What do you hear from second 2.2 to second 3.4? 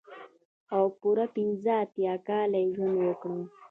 کاله يې ژوند وکړ.